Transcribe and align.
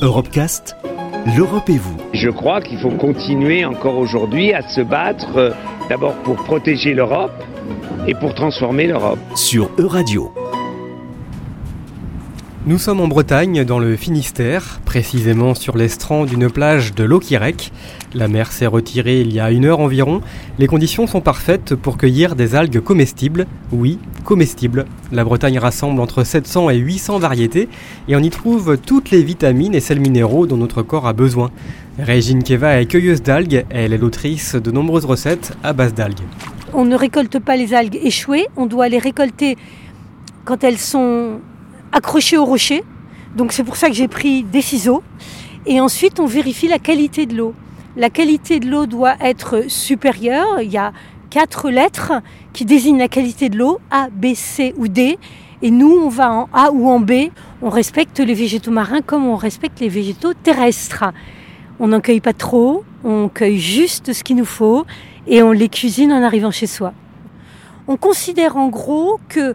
Europecast, 0.00 0.76
l'Europe 1.36 1.68
et 1.68 1.76
vous. 1.76 1.96
Je 2.12 2.30
crois 2.30 2.60
qu'il 2.60 2.78
faut 2.78 2.90
continuer 2.90 3.64
encore 3.64 3.98
aujourd'hui 3.98 4.52
à 4.52 4.62
se 4.62 4.80
battre 4.80 5.36
euh, 5.36 5.50
d'abord 5.88 6.14
pour 6.22 6.36
protéger 6.36 6.94
l'Europe 6.94 7.32
et 8.06 8.14
pour 8.14 8.32
transformer 8.34 8.86
l'Europe. 8.86 9.18
Sur 9.34 9.70
Euradio. 9.76 10.32
Nous 12.68 12.76
sommes 12.76 13.00
en 13.00 13.08
Bretagne, 13.08 13.64
dans 13.64 13.78
le 13.78 13.96
Finistère, 13.96 14.80
précisément 14.84 15.54
sur 15.54 15.78
l'estran 15.78 16.26
d'une 16.26 16.50
plage 16.50 16.94
de 16.94 17.02
Loquirec. 17.02 17.72
La 18.12 18.28
mer 18.28 18.52
s'est 18.52 18.66
retirée 18.66 19.22
il 19.22 19.32
y 19.32 19.40
a 19.40 19.50
une 19.50 19.64
heure 19.64 19.80
environ. 19.80 20.20
Les 20.58 20.66
conditions 20.66 21.06
sont 21.06 21.22
parfaites 21.22 21.74
pour 21.74 21.96
cueillir 21.96 22.36
des 22.36 22.54
algues 22.54 22.80
comestibles. 22.80 23.46
Oui, 23.72 23.98
comestibles. 24.22 24.84
La 25.12 25.24
Bretagne 25.24 25.58
rassemble 25.58 25.98
entre 25.98 26.24
700 26.24 26.68
et 26.68 26.76
800 26.76 27.18
variétés 27.20 27.70
et 28.06 28.16
on 28.16 28.22
y 28.22 28.28
trouve 28.28 28.76
toutes 28.76 29.10
les 29.10 29.22
vitamines 29.22 29.74
et 29.74 29.80
sels 29.80 30.00
minéraux 30.00 30.46
dont 30.46 30.58
notre 30.58 30.82
corps 30.82 31.06
a 31.06 31.14
besoin. 31.14 31.50
Régine 31.98 32.42
Keva 32.42 32.82
est 32.82 32.86
cueilleuse 32.86 33.22
d'algues 33.22 33.64
elle 33.70 33.94
est 33.94 33.98
l'autrice 33.98 34.56
de 34.56 34.70
nombreuses 34.70 35.06
recettes 35.06 35.56
à 35.62 35.72
base 35.72 35.94
d'algues. 35.94 36.20
On 36.74 36.84
ne 36.84 36.96
récolte 36.96 37.38
pas 37.38 37.56
les 37.56 37.72
algues 37.72 37.98
échouées, 38.02 38.46
on 38.58 38.66
doit 38.66 38.90
les 38.90 38.98
récolter 38.98 39.56
quand 40.44 40.64
elles 40.64 40.76
sont 40.76 41.40
accrochées 41.92 42.38
au 42.38 42.44
rocher. 42.44 42.84
Donc 43.36 43.52
c'est 43.52 43.64
pour 43.64 43.76
ça 43.76 43.88
que 43.88 43.94
j'ai 43.94 44.08
pris 44.08 44.42
des 44.42 44.62
ciseaux. 44.62 45.02
Et 45.66 45.80
ensuite, 45.80 46.20
on 46.20 46.26
vérifie 46.26 46.68
la 46.68 46.78
qualité 46.78 47.26
de 47.26 47.36
l'eau. 47.36 47.54
La 47.96 48.10
qualité 48.10 48.60
de 48.60 48.68
l'eau 48.68 48.86
doit 48.86 49.16
être 49.20 49.64
supérieure. 49.68 50.60
Il 50.60 50.70
y 50.70 50.78
a 50.78 50.92
quatre 51.30 51.70
lettres 51.70 52.12
qui 52.52 52.64
désignent 52.64 52.98
la 52.98 53.08
qualité 53.08 53.48
de 53.48 53.58
l'eau, 53.58 53.78
A, 53.90 54.08
B, 54.10 54.34
C 54.34 54.74
ou 54.76 54.88
D. 54.88 55.18
Et 55.60 55.70
nous, 55.70 55.90
on 55.90 56.08
va 56.08 56.32
en 56.32 56.48
A 56.52 56.70
ou 56.70 56.88
en 56.88 57.00
B. 57.00 57.30
On 57.60 57.70
respecte 57.70 58.20
les 58.20 58.34
végétaux 58.34 58.70
marins 58.70 59.02
comme 59.02 59.26
on 59.26 59.36
respecte 59.36 59.80
les 59.80 59.88
végétaux 59.88 60.32
terrestres. 60.32 61.04
On 61.80 61.88
n'en 61.88 62.00
cueille 62.00 62.20
pas 62.20 62.32
trop, 62.32 62.84
on 63.04 63.28
cueille 63.28 63.58
juste 63.58 64.12
ce 64.12 64.24
qu'il 64.24 64.36
nous 64.36 64.44
faut 64.44 64.84
et 65.26 65.42
on 65.42 65.52
les 65.52 65.68
cuisine 65.68 66.12
en 66.12 66.22
arrivant 66.22 66.50
chez 66.50 66.66
soi. 66.66 66.92
On 67.86 67.96
considère 67.96 68.56
en 68.56 68.68
gros 68.68 69.20
que 69.28 69.54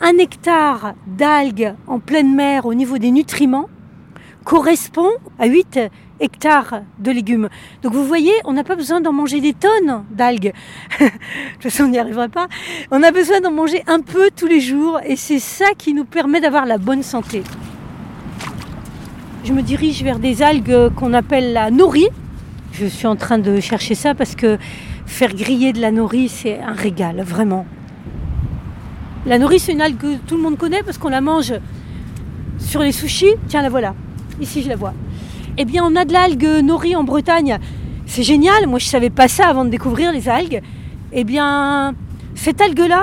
un 0.00 0.18
hectare 0.18 0.94
d'algues 1.06 1.74
en 1.86 1.98
pleine 1.98 2.34
mer 2.34 2.66
au 2.66 2.74
niveau 2.74 2.98
des 2.98 3.10
nutriments 3.10 3.68
correspond 4.44 5.10
à 5.38 5.46
8 5.46 5.80
hectares 6.20 6.82
de 6.98 7.10
légumes. 7.10 7.48
Donc 7.82 7.92
vous 7.92 8.04
voyez, 8.04 8.32
on 8.44 8.52
n'a 8.52 8.64
pas 8.64 8.76
besoin 8.76 9.00
d'en 9.00 9.12
manger 9.12 9.40
des 9.40 9.54
tonnes 9.54 10.04
d'algues. 10.10 10.52
de 11.00 11.06
toute 11.06 11.62
façon, 11.62 11.84
on 11.84 11.88
n'y 11.88 11.98
arrivera 11.98 12.28
pas. 12.28 12.48
On 12.90 13.02
a 13.02 13.10
besoin 13.10 13.40
d'en 13.40 13.50
manger 13.50 13.82
un 13.86 14.00
peu 14.00 14.30
tous 14.34 14.46
les 14.46 14.60
jours 14.60 15.00
et 15.04 15.16
c'est 15.16 15.38
ça 15.38 15.66
qui 15.76 15.94
nous 15.94 16.04
permet 16.04 16.40
d'avoir 16.40 16.66
la 16.66 16.78
bonne 16.78 17.02
santé. 17.02 17.42
Je 19.44 19.52
me 19.52 19.62
dirige 19.62 20.02
vers 20.02 20.18
des 20.18 20.42
algues 20.42 20.90
qu'on 20.94 21.12
appelle 21.12 21.52
la 21.52 21.70
nori. 21.70 22.06
Je 22.72 22.86
suis 22.86 23.06
en 23.06 23.16
train 23.16 23.38
de 23.38 23.60
chercher 23.60 23.94
ça 23.94 24.14
parce 24.14 24.34
que 24.34 24.58
faire 25.06 25.34
griller 25.34 25.72
de 25.72 25.80
la 25.80 25.90
nori, 25.90 26.28
c'est 26.28 26.58
un 26.60 26.72
régal, 26.72 27.22
vraiment. 27.22 27.66
La 29.26 29.38
nori, 29.38 29.58
c'est 29.58 29.72
une 29.72 29.80
algue 29.80 29.96
que 29.96 30.16
tout 30.26 30.36
le 30.36 30.42
monde 30.42 30.58
connaît 30.58 30.82
parce 30.82 30.98
qu'on 30.98 31.08
la 31.08 31.22
mange 31.22 31.54
sur 32.58 32.82
les 32.82 32.92
sushis. 32.92 33.34
Tiens, 33.48 33.62
la 33.62 33.70
voilà. 33.70 33.94
Ici, 34.38 34.62
je 34.62 34.68
la 34.68 34.76
vois. 34.76 34.92
Eh 35.56 35.64
bien, 35.64 35.82
on 35.82 35.96
a 35.96 36.04
de 36.04 36.12
l'algue 36.12 36.60
nori 36.62 36.94
en 36.94 37.04
Bretagne. 37.04 37.58
C'est 38.04 38.22
génial. 38.22 38.66
Moi, 38.66 38.78
je 38.78 38.84
ne 38.84 38.90
savais 38.90 39.08
pas 39.08 39.28
ça 39.28 39.46
avant 39.46 39.64
de 39.64 39.70
découvrir 39.70 40.12
les 40.12 40.28
algues. 40.28 40.60
Eh 41.12 41.24
bien, 41.24 41.94
cette 42.34 42.60
algue-là, 42.60 43.02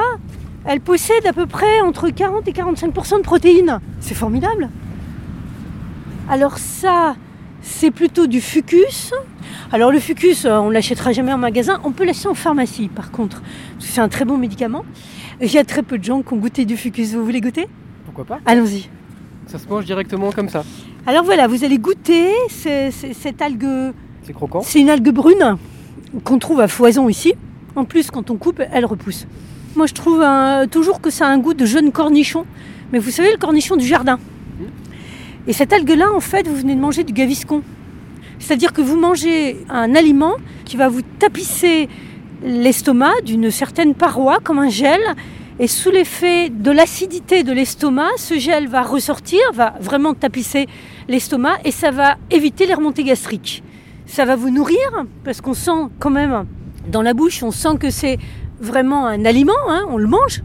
elle 0.65 0.79
possède 0.79 1.25
à 1.25 1.33
peu 1.33 1.47
près 1.47 1.81
entre 1.81 2.09
40 2.09 2.47
et 2.47 2.51
45% 2.51 3.17
de 3.17 3.21
protéines. 3.23 3.79
C'est 3.99 4.13
formidable. 4.13 4.69
Alors 6.29 6.59
ça, 6.59 7.15
c'est 7.63 7.89
plutôt 7.89 8.27
du 8.27 8.41
fucus. 8.41 9.11
Alors 9.71 9.91
le 9.91 9.99
fucus, 9.99 10.45
on 10.45 10.69
l'achètera 10.69 11.13
jamais 11.13 11.33
en 11.33 11.39
magasin. 11.39 11.79
On 11.83 11.91
peut 11.91 12.05
l'acheter 12.05 12.27
en 12.27 12.35
pharmacie, 12.35 12.89
par 12.89 13.09
contre. 13.09 13.41
C'est 13.79 14.01
un 14.01 14.09
très 14.09 14.25
bon 14.25 14.37
médicament. 14.37 14.85
Il 15.43 15.51
y 15.51 15.57
a 15.57 15.63
très 15.63 15.81
peu 15.81 15.97
de 15.97 16.03
gens 16.03 16.21
qui 16.21 16.33
ont 16.33 16.37
goûté 16.37 16.65
du 16.65 16.77
fucus. 16.77 17.13
Vous 17.13 17.25
voulez 17.25 17.41
goûter? 17.41 17.67
Pourquoi 18.05 18.25
pas? 18.25 18.39
Allons-y. 18.45 18.87
Ça 19.47 19.57
se 19.57 19.67
mange 19.67 19.85
directement 19.85 20.31
comme 20.31 20.49
ça. 20.49 20.63
Alors 21.07 21.23
voilà, 21.23 21.47
vous 21.47 21.63
allez 21.63 21.79
goûter 21.79 22.29
cette 22.47 23.41
algue. 23.41 23.93
C'est 24.23 24.33
croquant? 24.33 24.61
C'est 24.61 24.79
une 24.79 24.89
algue 24.89 25.09
brune 25.09 25.57
qu'on 26.23 26.37
trouve 26.37 26.59
à 26.61 26.67
foison 26.67 27.09
ici. 27.09 27.33
En 27.75 27.85
plus, 27.85 28.11
quand 28.11 28.29
on 28.29 28.37
coupe, 28.37 28.61
elle 28.71 28.85
repousse. 28.85 29.25
Moi, 29.75 29.87
je 29.87 29.93
trouve 29.93 30.23
toujours 30.69 31.01
que 31.01 31.09
ça 31.09 31.25
a 31.25 31.29
un 31.31 31.39
goût 31.39 31.55
de 31.55 31.65
jeune 31.65 31.91
cornichon. 31.91 32.45
Mais 32.93 32.99
vous 32.99 33.09
savez, 33.09 33.31
le 33.31 33.37
cornichon 33.37 33.77
du 33.77 33.87
jardin. 33.87 34.17
Mmh. 34.17 34.63
Et 35.47 35.53
cette 35.53 35.73
algue-là, 35.73 36.13
en 36.13 36.19
fait, 36.19 36.47
vous 36.47 36.55
venez 36.55 36.75
de 36.75 36.81
manger 36.81 37.03
du 37.03 37.13
gaviscon. 37.13 37.63
C'est-à-dire 38.37 38.73
que 38.73 38.81
vous 38.81 38.99
mangez 38.99 39.65
un 39.69 39.95
aliment 39.95 40.33
qui 40.65 40.77
va 40.77 40.87
vous 40.87 41.01
tapisser 41.17 41.89
l'estomac 42.43 43.21
d'une 43.23 43.51
certaine 43.51 43.95
paroi, 43.95 44.39
comme 44.43 44.59
un 44.59 44.69
gel, 44.69 45.01
et 45.59 45.67
sous 45.67 45.91
l'effet 45.91 46.49
de 46.49 46.71
l'acidité 46.71 47.43
de 47.43 47.51
l'estomac, 47.51 48.09
ce 48.17 48.39
gel 48.39 48.67
va 48.67 48.81
ressortir, 48.81 49.39
va 49.53 49.75
vraiment 49.79 50.13
tapisser 50.13 50.67
l'estomac 51.07 51.59
et 51.65 51.71
ça 51.71 51.91
va 51.91 52.17
éviter 52.31 52.65
les 52.65 52.73
remontées 52.73 53.03
gastriques. 53.03 53.63
Ça 54.07 54.25
va 54.25 54.35
vous 54.35 54.49
nourrir 54.49 54.79
parce 55.23 55.39
qu'on 55.39 55.53
sent 55.53 55.89
quand 55.99 56.09
même 56.09 56.45
dans 56.87 57.01
la 57.01 57.13
bouche, 57.13 57.43
on 57.43 57.51
sent 57.51 57.77
que 57.79 57.91
c'est 57.91 58.17
vraiment 58.59 59.05
un 59.05 59.23
aliment, 59.25 59.53
hein, 59.67 59.85
on 59.89 59.97
le 59.97 60.07
mange. 60.07 60.41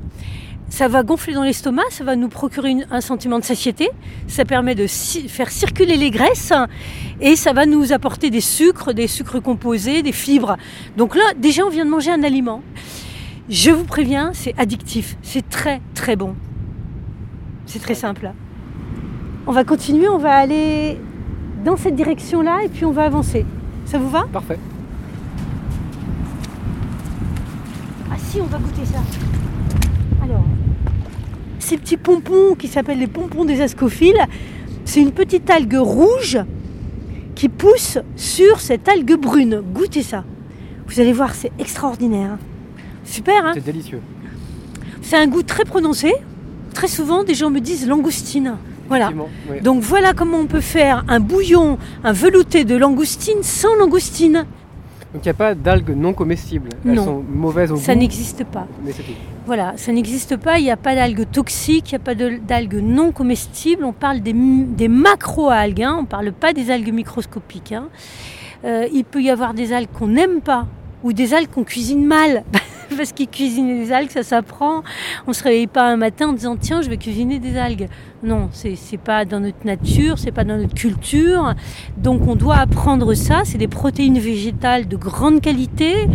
Ça 0.77 0.89
va 0.89 1.03
gonfler 1.03 1.33
dans 1.33 1.43
l'estomac, 1.43 1.85
ça 1.89 2.05
va 2.05 2.17
nous 2.17 2.29
procurer 2.29 2.77
un 2.91 3.01
sentiment 3.01 3.39
de 3.39 3.45
satiété, 3.45 3.89
ça 4.29 4.45
permet 4.45 4.75
de 4.75 4.87
faire 4.87 5.51
circuler 5.51 5.97
les 5.97 6.11
graisses 6.11 6.53
et 7.19 7.35
ça 7.35 7.55
va 7.55 7.65
nous 7.65 7.95
apporter 7.95 8.29
des 8.29 8.43
sucres, 8.43 8.93
des 8.93 9.07
sucres 9.07 9.41
composés, 9.41 10.03
des 10.03 10.13
fibres. 10.13 10.59
Donc 10.99 11.17
là, 11.17 11.23
déjà, 11.39 11.65
on 11.65 11.71
vient 11.71 11.87
de 11.87 11.91
manger 11.91 12.11
un 12.11 12.23
aliment. 12.23 12.61
Je 13.49 13.71
vous 13.71 13.85
préviens, 13.85 14.33
c'est 14.35 14.55
addictif. 14.59 15.17
C'est 15.23 15.49
très 15.49 15.81
très 15.95 16.15
bon. 16.15 16.35
C'est 17.65 17.81
très 17.81 17.95
simple. 17.95 18.31
On 19.47 19.53
va 19.53 19.65
continuer, 19.65 20.11
on 20.11 20.19
va 20.19 20.35
aller 20.35 21.01
dans 21.65 21.79
cette 21.79 21.97
direction-là 21.97 22.65
et 22.67 22.69
puis 22.69 22.85
on 22.85 22.93
va 22.93 23.05
avancer. 23.05 23.47
Ça 23.87 23.97
vous 23.97 24.11
va? 24.11 24.27
Parfait. 24.31 24.59
Ah 28.13 28.17
si, 28.19 28.43
on 28.43 28.45
va 28.45 28.59
goûter 28.59 28.85
ça. 28.85 28.99
Ces 31.67 31.79
petits 31.79 31.97
pompons 31.97 32.55
qui 32.57 32.69
s'appellent 32.69 33.01
les 33.01 33.09
pompons 33.09 33.45
des 33.45 33.61
ascophiles, 33.61 34.25
c'est 34.85 35.01
une 35.01 35.11
petite 35.11 35.51
algue 35.51 35.75
rouge 35.75 36.39
qui 37.35 37.49
pousse 37.49 37.99
sur 38.15 38.61
cette 38.61 38.89
algue 38.89 39.17
brune. 39.21 39.65
Goûtez 39.75 40.05
ça. 40.05 40.23
Vous 40.87 41.01
allez 41.01 41.13
voir, 41.13 41.35
c'est 41.35 41.51
extraordinaire. 41.59 42.39
Super, 43.05 43.45
hein 43.45 43.51
C'est 43.55 43.65
délicieux. 43.65 44.01
C'est 45.03 45.17
un 45.17 45.27
goût 45.27 45.43
très 45.43 45.65
prononcé. 45.65 46.13
Très 46.73 46.87
souvent, 46.87 47.25
des 47.25 47.35
gens 47.35 47.51
me 47.51 47.59
disent 47.59 47.89
langoustine. 47.89 48.59
Voilà. 48.87 49.11
Oui. 49.51 49.61
Donc 49.61 49.83
voilà 49.83 50.13
comment 50.13 50.39
on 50.39 50.47
peut 50.47 50.61
faire 50.61 51.05
un 51.09 51.19
bouillon, 51.19 51.79
un 52.05 52.13
velouté 52.13 52.63
de 52.65 52.77
langoustine 52.77 53.43
sans 53.43 53.75
langoustine. 53.75 54.47
Donc 55.13 55.25
il 55.25 55.27
n'y 55.27 55.31
a 55.31 55.35
pas 55.35 55.57
d'algues 55.57 55.97
non 55.97 56.13
comestibles. 56.13 56.69
Elles 56.85 56.95
Non. 56.95 57.05
sont 57.05 57.25
mauvaises 57.29 57.73
au 57.73 57.77
Ça 57.77 57.95
goût. 57.95 57.99
n'existe 58.03 58.45
pas. 58.45 58.69
Mais 58.85 58.93
c'est 58.93 59.03
tout. 59.03 59.11
Voilà, 59.47 59.75
ça 59.77 59.93
n'existe 59.93 60.37
pas. 60.37 60.59
Il 60.59 60.65
n'y 60.65 60.73
a 60.73 60.77
pas 60.77 60.97
d'algues 60.97 61.25
toxiques, 61.31 61.93
il 61.93 61.95
n'y 61.95 62.03
a 62.03 62.05
pas 62.05 62.17
d'algues 62.17 62.81
non 62.83 63.13
comestibles. 63.13 63.85
On 63.85 63.93
parle 63.93 64.21
des, 64.21 64.33
des 64.35 64.89
macro-algues, 64.89 65.83
hein. 65.83 65.95
on 65.99 66.03
ne 66.03 66.07
parle 66.07 66.33
pas 66.33 66.53
des 66.53 66.71
algues 66.73 66.93
microscopiques. 66.93 67.73
hein. 67.73 67.89
Euh, 68.65 68.89
il 68.93 69.05
peut 69.05 69.23
y 69.23 69.31
avoir 69.31 69.55
des 69.55 69.73
algues 69.73 69.93
qu'on 69.97 70.09
n'aime 70.09 70.41
pas 70.41 70.67
ou 71.05 71.13
des 71.13 71.33
algues 71.33 71.51
qu'on 71.51 71.63
cuisine 71.65 72.05
mal. 72.05 72.43
Parce 72.97 73.13
qu'ils 73.13 73.29
cuisinent 73.29 73.79
des 73.79 73.93
algues, 73.93 74.11
ça 74.11 74.23
s'apprend. 74.23 74.83
On 75.27 75.31
ne 75.31 75.33
se 75.35 75.43
réveille 75.43 75.67
pas 75.67 75.89
un 75.89 75.97
matin 75.97 76.29
en 76.29 76.33
disant 76.33 76.57
tiens, 76.57 76.83
je 76.83 76.89
vais 76.89 76.97
cuisiner 76.97 77.39
des 77.39 77.57
algues. 77.57 77.89
Non, 78.23 78.49
c'est 78.53 78.77
pas 78.99 79.25
dans 79.25 79.41
notre 79.41 79.65
nature, 79.65 80.19
c'est 80.19 80.33
pas 80.33 80.45
dans 80.45 80.57
notre 80.57 80.75
culture. 80.75 81.55
Donc 81.97 82.27
on 82.27 82.35
doit 82.35 82.57
apprendre 82.57 83.15
ça. 83.15 83.43
C'est 83.45 83.59
des 83.59 83.69
protéines 83.69 84.19
végétales 84.19 84.89
de 84.89 84.97
grande 84.97 85.41
qualité. 85.41 86.09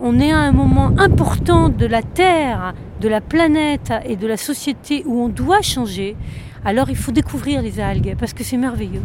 On 0.00 0.18
est 0.20 0.32
à 0.32 0.38
un 0.38 0.52
moment 0.52 0.92
important 0.98 1.68
de 1.68 1.86
la 1.86 2.02
Terre, 2.02 2.74
de 3.00 3.08
la 3.08 3.20
planète 3.20 3.92
et 4.04 4.16
de 4.16 4.26
la 4.26 4.36
société 4.36 5.02
où 5.06 5.20
on 5.20 5.28
doit 5.28 5.62
changer. 5.62 6.16
Alors 6.64 6.90
il 6.90 6.96
faut 6.96 7.12
découvrir 7.12 7.62
les 7.62 7.80
algues 7.80 8.16
parce 8.18 8.32
que 8.32 8.44
c'est 8.44 8.56
merveilleux. 8.56 9.02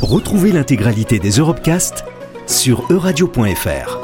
Retrouvez 0.00 0.52
l'intégralité 0.52 1.18
des 1.18 1.30
Europecast 1.30 2.04
sur 2.46 2.84
euradio.fr. 2.90 4.03